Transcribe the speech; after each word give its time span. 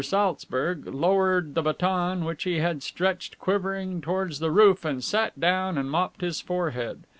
Saltzburg 0.03 0.87
lowered 0.87 1.53
the 1.53 1.61
baton 1.61 2.25
which 2.25 2.41
he 2.41 2.57
had 2.57 2.81
stretched 2.81 3.37
quivering 3.37 4.01
towards 4.01 4.39
the 4.39 4.49
roof 4.49 4.83
and 4.83 5.03
sat 5.03 5.39
down 5.39 5.77
and 5.77 5.91
mopped 5.91 6.21
his 6.21 6.41
forehead. 6.41 7.03